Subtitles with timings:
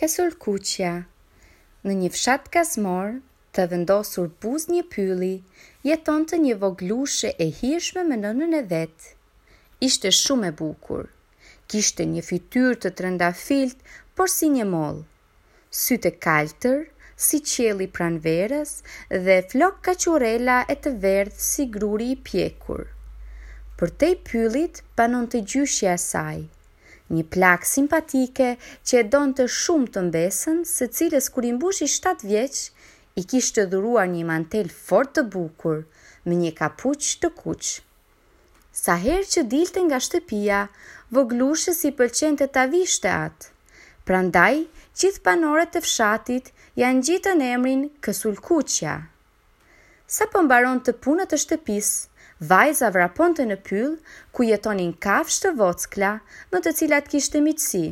[0.00, 0.90] Kesur kuqja
[1.86, 3.10] Në një fshat kasmor,
[3.56, 5.28] të vendosur buz një pylli,
[5.88, 9.10] jeton të një voglushe e hirshme me nënën e vetë.
[9.88, 11.02] Ishte shumë e bukur.
[11.74, 13.76] Kishte një fityr të trënda filt,
[14.16, 15.02] por si një molë.
[15.82, 16.78] Sytë e kaltër,
[17.26, 18.72] si qeli pran verës
[19.28, 19.98] dhe flok ka
[20.72, 22.86] e të verdhë si gruri i pjekur.
[23.78, 26.38] Për te i pylit, panon të gjyshja saj
[27.14, 28.48] një plak simpatike
[28.86, 32.60] që e donte shumë të mbesën, se cilës kur i mbushi 7 vjeç,
[33.18, 35.80] i kishte dhuruar një mantel fort të bukur
[36.26, 37.70] me një kapuç të kuq.
[38.80, 40.60] Sa herë që dilte nga shtëpia,
[41.14, 43.48] voglushës si pëlqente ta vishte atë.
[44.06, 44.62] Prandaj,
[44.98, 48.94] gjithë panoret të fshatit janë gjithë në emrin kuqja.
[50.10, 51.98] Sa pëmbaron po të punët të shtëpisë,
[52.40, 53.98] vajza vraponte në pyll
[54.32, 56.12] ku jetonin kafsh të vockla
[56.54, 57.84] në të cilat kishte miqësi.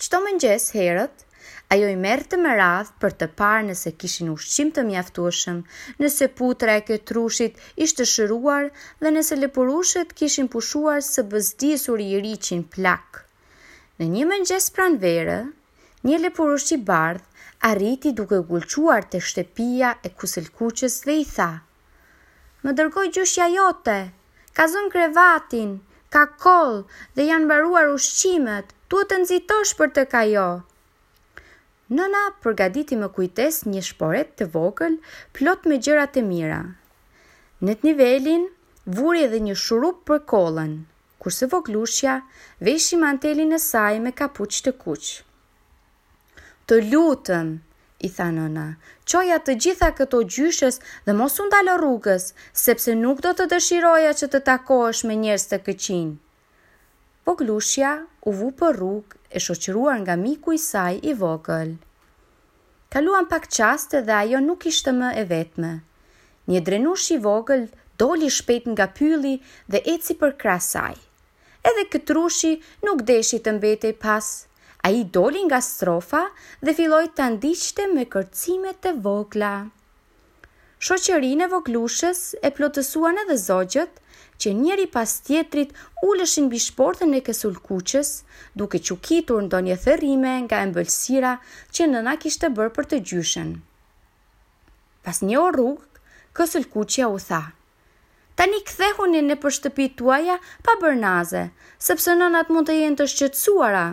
[0.00, 1.24] Qëto më njës herët,
[1.72, 5.60] ajo i merë të më radhë për të parë nëse kishin ushqim të mjaftueshëm,
[6.00, 8.70] nëse putra e këtrushit ishte shëruar
[9.02, 13.22] dhe nëse leporushet kishin pushuar së bëzdisur i rriqin plak.
[14.00, 15.38] Në një mëngjes pranë verë,
[16.08, 21.52] një lëpurush i bardh arriti duke gulquar të shtëpia e kuselkuqës dhe i tha–
[22.64, 23.96] Më dërkoj gjushja jote,
[24.56, 25.70] ka zonë krevatin,
[26.14, 26.84] ka kol
[27.16, 30.46] dhe janë baruar ushqimet, tu e të nëzitosh për të ka jo.
[31.96, 34.96] Nëna përgaditi më kujtes një shporet të vogël,
[35.36, 36.62] plot me gjërat e mira.
[37.64, 38.48] Në të nivelin,
[38.98, 40.72] vuri edhe një shurup për kolën,
[41.22, 42.16] kurse voglushja,
[42.68, 45.06] vejshim antelin e saj me kapuq të kuq.
[46.66, 47.54] Të lutëm,
[48.06, 48.66] i tha nëna.
[49.10, 52.30] Qoja të gjitha këto gjyshes dhe mos unë dalë rrugës,
[52.64, 56.10] sepse nuk do të dëshiroja që të takosh me njerës të këqin.
[57.26, 57.94] Po glushja
[58.30, 61.74] u vu për rrugë e shoqëruar nga miku i saj i vogël.
[62.94, 65.72] Kaluan pak qaste dhe ajo nuk ishte më e vetme.
[66.52, 67.66] Një drenush i vogël
[68.00, 69.38] doli shpejt nga pylli
[69.72, 70.94] dhe eci për krasaj.
[71.66, 72.52] Edhe këtrushi
[72.86, 74.28] nuk deshi të mbetej pas
[74.86, 76.20] A i doli nga strofa
[76.62, 79.48] dhe filloj të ndishte me kërcimet të vogla.
[80.86, 83.98] Shoqërinë e voglushës e plotësuan edhe zogjet
[84.44, 85.72] që njëri pas tjetrit
[86.10, 88.12] ulëshin bishportën e kësul kuqës,
[88.62, 91.32] duke që kitur ndo një thërime nga embëlsira
[91.74, 93.50] që nëna kishte bërë për të gjyshen.
[95.02, 95.84] Pas një orë rrugë,
[96.38, 97.42] kësul kuqëja u tha,
[98.38, 100.36] Ta një këthehunin e për shtëpi tuaja
[100.68, 101.48] pa bërnaze,
[101.90, 103.86] sepse nënat mund të jenë të shqetsuara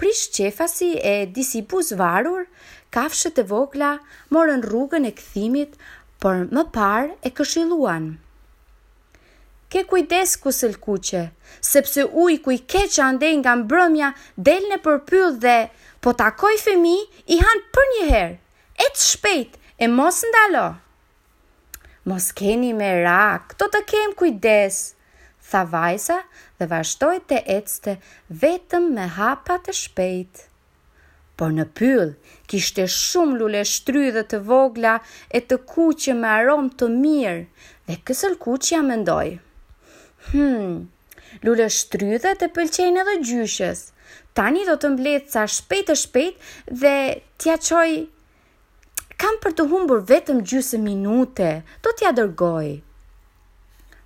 [0.00, 1.60] prish qefasi e disi
[2.00, 2.46] varur,
[2.90, 3.92] kafshët e vogla
[4.34, 5.74] morën rrugën e këthimit,
[6.22, 8.06] për më par e këshiluan.
[9.70, 11.22] Ke kujdes ku sëlkuqe,
[11.72, 15.58] sepse uj kuj keqa andej nga mbrëmja, del në përpyll dhe,
[16.02, 16.96] po takoj femi
[17.28, 18.36] i hanë për një herë,
[18.84, 19.52] e të shpejt,
[19.84, 20.66] e mos ndalo.
[22.08, 24.80] Mos keni me rak, këto të kem kujdes,
[25.50, 26.16] tha vajza
[26.60, 27.96] dhe vazhdoi të ecte
[28.44, 30.46] vetëm me hapa të shpejt.
[31.40, 32.10] Por në pyll
[32.52, 34.98] kishte shumë lule shtry dhe të vogla
[35.32, 37.38] e të kuqe me arom të mirë
[37.88, 39.38] dhe kësë lkuq ja mendoj.
[40.28, 40.76] Hmm,
[41.46, 43.80] lule shtrydhe të pëlqenë edhe gjyshes,
[44.36, 46.52] tani do të mbletë ca shpejt e shpejt
[46.84, 46.94] dhe
[47.40, 47.96] tja qoj,
[49.20, 51.50] kam për të humbur vetëm gjyse minute,
[51.84, 52.76] do tja dërgoj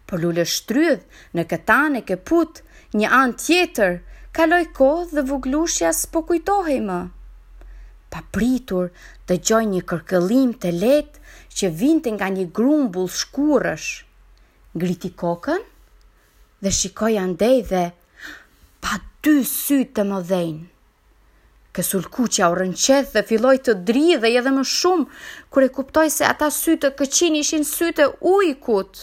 [0.06, 1.04] por lule shtrydh
[1.36, 2.60] në këtan e këput,
[3.00, 3.96] një anë tjetër,
[4.36, 6.98] kaloj kohë dhe vuglushja s'po kujtohej më.
[8.12, 8.90] Pa pritur
[9.28, 11.24] të gjoj një kërkëllim të letë
[11.60, 13.88] që vinte nga një grumbull shkurësh.
[14.78, 15.64] Ngriti kokën
[16.62, 17.84] dhe shikoj andej dhe
[18.84, 20.64] pa dy sy të më dhejnë.
[21.74, 25.06] Kësul që u rënqeth dhe filloj të dhe edhe më shumë
[25.50, 29.00] kër e kuptoj se ata sy të këqin ishin sy të ujkutë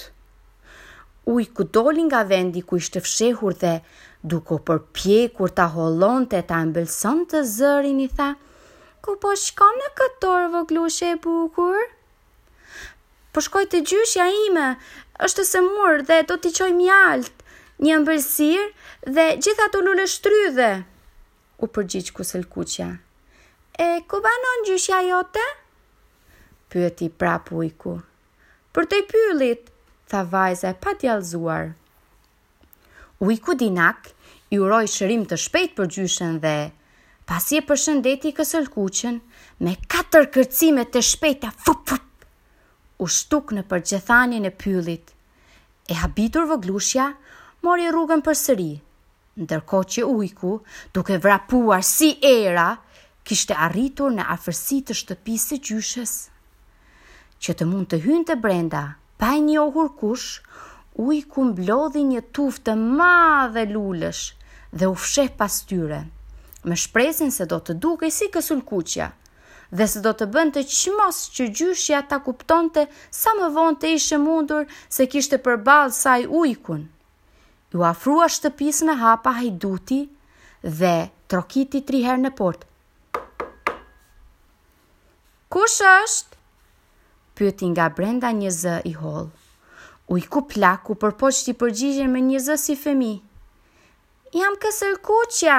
[1.26, 3.82] uj ku doli nga vendi ku ishte fshehur dhe
[4.24, 8.32] duko përpje kur ta holon të ta mbëlson të zërin i tha,
[9.02, 11.78] ku po shkom në këtorë vëglushe e bukur?
[13.32, 14.70] Po shkoj të gjyshja ime,
[15.23, 17.38] është se murë dhe do t'i qoj mjaltë,
[17.82, 18.67] një mbërsir
[19.16, 20.72] dhe gjitha të lullë shtrydhe,
[21.62, 22.90] u përgjyqë ku selkuqja.
[23.79, 25.44] E ku banon gjyshja jote?
[26.72, 27.96] Pyeti prapu i ku.
[28.76, 29.72] Për të i pyllit,
[30.11, 31.72] tha vajza e padjallzuar.
[33.23, 34.09] Ujku dinak
[34.52, 36.55] i uroi shërim të shpejtë për gjyshen dhe
[37.29, 39.17] pasi e përshëndeti kësëlkuqen,
[39.63, 42.08] me katër kërcimet të shpejta, fup, fup,
[43.03, 45.13] u shtuk në përgjethanin e pyllit.
[45.87, 47.07] E habitur vëglushja,
[47.66, 48.72] mori rrugën për sëri,
[49.46, 50.55] ndërko që ujku,
[50.96, 52.73] duke vrapuar si era,
[53.23, 56.16] kishte arritur në afërsi të shtëpisi gjyshes.
[57.41, 58.84] Që të mund të hynë të brenda,
[59.22, 60.26] pa i ohur kush,
[61.06, 64.23] u i një tuftë të madhe lulësh
[64.73, 66.00] dhe u fsheh pas tyre,
[66.66, 69.12] me shpresin se do të duke si kësul kuqja,
[69.78, 72.88] dhe se do të bënd të qmos që gjyshja ta kuptonte
[73.22, 76.88] sa më vonë të ishe mundur se kishte përbalë saj ujkun.
[77.74, 80.02] Ju afrua shtëpis në hapa hajduti
[80.66, 80.96] dhe
[81.32, 82.66] trokiti tri herë në port.
[85.53, 86.30] Kush është?
[87.41, 89.26] pyeti nga brenda një zë i holl.
[90.14, 93.14] Ujku ku plaku për po që ti përgjigje me një zë si femi.
[94.38, 95.55] Jam kësër kuqja,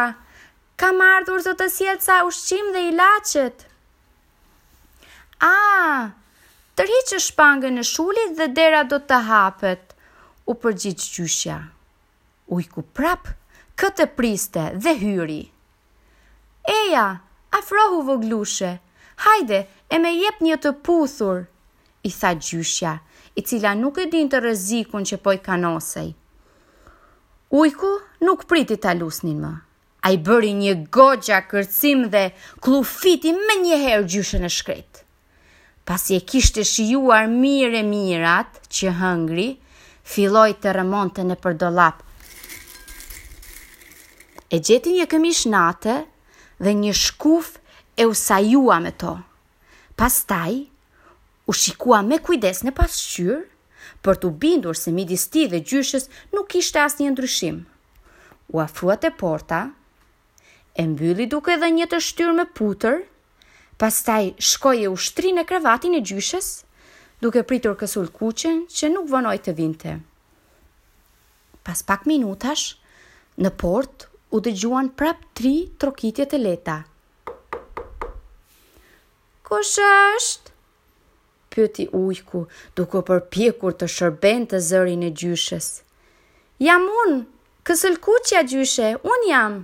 [0.81, 3.67] kam ardhur të të sjetë sa ushqim dhe i lachet.
[5.43, 6.11] A,
[6.79, 9.97] tërhi që shpange në shulit dhe dera do të hapet,
[10.51, 11.59] u përgjigjë gjyshja.
[12.55, 13.31] Ujku ku prap,
[13.81, 15.43] këtë priste dhe hyri.
[16.79, 17.07] Eja,
[17.59, 18.77] afrohu voglushë,
[19.27, 21.49] hajde e me jep një të puthur,
[22.05, 22.95] i tha gjyshja,
[23.39, 26.11] i cila nuk e din të rëzikun që po i kanosej.
[27.53, 27.91] Ujku
[28.25, 29.53] nuk priti ta lusnin më.
[30.03, 32.25] A i bëri një gogja kërcim dhe
[32.65, 35.03] klufiti me njëherë gjyshën e shkret.
[35.87, 39.47] Pas e kishte shijuar mire mirat që hëngri,
[40.03, 42.03] filoj të rëmonte në përdolap.
[44.53, 46.01] E gjeti një këmish nate
[46.63, 47.55] dhe një shkuf
[47.95, 49.15] e usajua me to.
[49.95, 50.59] Pastaj, taj,
[51.47, 53.41] u shikua me kujdes në pasqyrë,
[54.03, 57.63] për të bindur se midis ti dhe gjyshës nuk ishte as një ndryshim.
[58.55, 59.65] U afruat e porta,
[60.75, 63.03] e mbylli duke dhe një të shtyrë me putër,
[63.81, 66.51] pastaj shkoj e ushtri në krevatin e gjyshës,
[67.23, 69.97] duke pritur kësul kuqen që nuk vënoj të vinte.
[71.67, 72.77] Pas pak minutash,
[73.39, 76.79] në port u dëgjuan prap tri trokitjet e leta.
[79.47, 80.42] Kush është?
[81.53, 82.47] pyëti ujku
[82.79, 85.69] duko përpjekur të shërben të zërin e gjyshes.
[86.65, 87.21] Jam unë,
[87.69, 89.59] kësëll kuqja gjyshe, unë jam,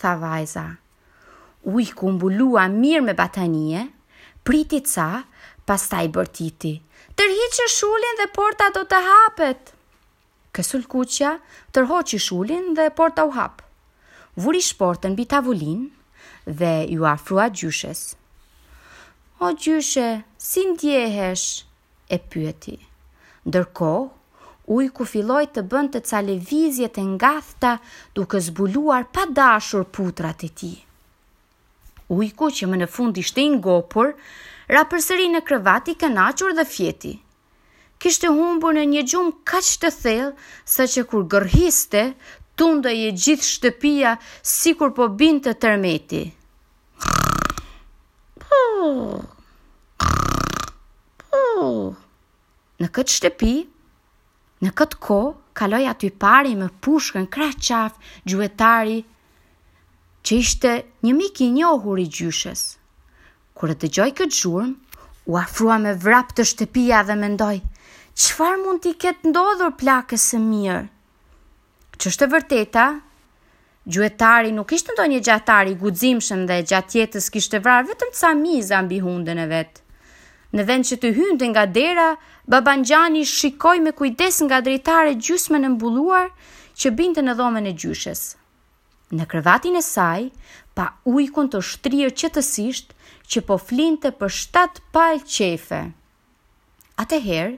[0.00, 0.64] tha vajza.
[1.72, 3.84] Ujku mbulua mirë me batanie,
[4.42, 5.22] priti ca,
[5.68, 6.72] pas i bërtiti.
[7.16, 9.70] Tërhi që shullin dhe porta do të hapet.
[10.56, 11.36] Kësëll kuqja
[11.74, 13.60] tërho që shullin dhe porta u hap.
[14.40, 15.86] Vuri shportën bitavulin
[16.48, 18.02] dhe ju afrua gjyshes.
[19.44, 20.06] O gjyshe,
[20.42, 21.46] si ndjehesh,
[22.10, 22.74] e pyeti.
[23.46, 23.92] Ndërko,
[24.74, 27.72] ujku filloj të bënd të vizjet e ngathta
[28.14, 30.72] duke zbuluar pa dashur putrat e ti.
[32.16, 34.08] Ujku që më në fund ishte ingopur,
[34.74, 37.14] ra përsëri në krevati kënachur dhe fjeti.
[38.02, 40.36] Kishte humbur në një gjum kaq të thellë
[40.74, 42.04] sa që kur gërhiste,
[42.58, 44.16] tundej e gjithë shtëpia
[44.56, 46.22] sikur po binte tërmeti.
[48.38, 48.42] Puh.
[48.50, 49.41] Po,
[52.82, 53.54] Në këtë shtëpi,
[54.66, 55.18] në këtë ko,
[55.60, 57.92] kaloj aty pari me pushkën krah qaf,
[58.26, 58.96] gjuetari,
[60.26, 60.72] që ishte
[61.06, 62.62] një mik i njohur i gjyshes.
[63.58, 64.72] Kur e dëgjoj këtë zhurm,
[65.30, 67.58] u afrua me vrap të shtëpia dhe mendoj,
[68.18, 70.82] qëfar mund t'i ketë ndodhur plakës e mirë?
[72.02, 72.88] Që është e vërteta,
[73.86, 78.98] gjuetari nuk ishte ndoj një gjatari gudzimshëm dhe gjatjetës kishte vrarë vetëm të miza mbi
[79.06, 79.78] hunden e vetë.
[80.52, 82.08] Në vend që të hynte nga dera,
[82.52, 86.26] babangjani shikoi me kujdes nga dritare gjysmën e mbuluar
[86.76, 88.20] që binte në dhomën e gjyshes.
[89.16, 90.26] Në krevatin e saj,
[90.76, 92.92] pa ujkun të shtrirë qetësisht
[93.32, 95.80] që po flinte për shtatë palë qefe.
[97.00, 97.56] Atëherë,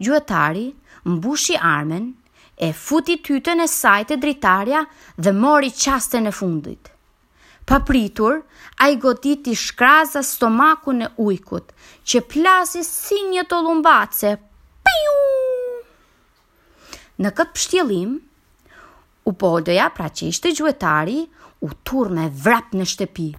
[0.00, 0.66] gjuhetari
[1.04, 2.08] mbushi armën,
[2.66, 4.84] e futi tytën e saj të dritarja
[5.18, 6.93] dhe mori qaste në fundit.
[7.66, 8.44] Papritur,
[8.78, 11.70] a i goditi shkraza stomakun e ujkut,
[12.10, 14.32] që plasi si një të lumbace.
[14.88, 15.14] Piu!
[17.24, 18.10] Në këtë pështjelim,
[19.24, 21.22] u poldoja, pra që ishte gjuetari,
[21.64, 23.30] u tur me vrap në shtepi.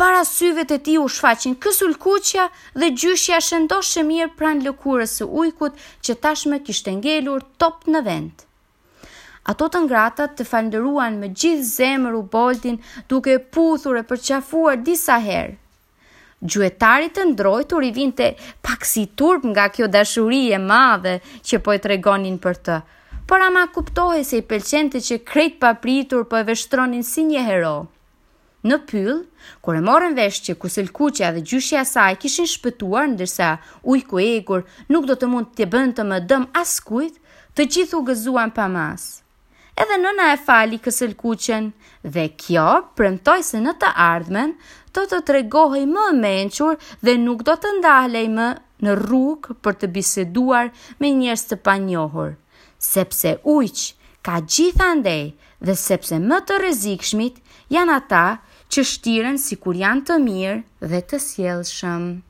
[0.00, 2.48] Para syve të ti u shfaqin kësul kuqja
[2.80, 8.49] dhe gjyshja shëndoshë mirë pran lëkurës e ujkut që tashme kishtë ngelur top në vendë.
[9.48, 12.76] Ato të ngratat të falëndëruan me gjithë zemër u boltin
[13.08, 15.56] duke puthur e përqafuar disa herë.
[16.40, 18.30] Gjuetarit të ndrojtur i vinte
[18.64, 22.76] pak si turp nga kjo dashuri e madhe që po i tregonin për të,
[23.28, 27.74] por ama kuptohi se i pëlqente që krejt papritur po e veshtronin si një hero.
[28.64, 29.22] Në pyll,
[29.64, 33.54] kur e morën vesh që kuselkuqja dhe gjyshja saj kishin shpëtuar ndërsa
[33.92, 37.16] ujku e egur nuk do të mund të bëndë të më dëm askujt,
[37.56, 39.16] të gjithu gëzuan pa masë
[39.78, 41.70] edhe nëna e fali kësël kuqen,
[42.14, 42.66] dhe kjo
[42.98, 44.54] përëmtoj se në të ardhmen,
[44.96, 48.48] do të të regohi më menqur dhe nuk do të ndahlej më
[48.86, 52.32] në rrug për të biseduar me njerës të panjohur,
[52.92, 53.92] sepse ujqë
[54.26, 55.22] ka gjitha ndej
[55.66, 57.36] dhe sepse më të rezikshmit
[57.76, 58.24] janë ata
[58.72, 60.58] që shtiren si kur janë të mirë
[60.92, 62.29] dhe të sjelëshëmë.